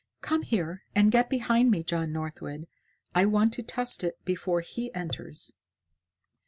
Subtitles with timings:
[0.21, 2.65] "Come here and get behind me, John Northwood.
[3.13, 5.53] I want to test it before he enters."